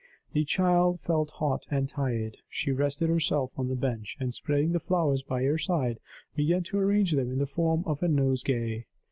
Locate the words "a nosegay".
8.01-8.85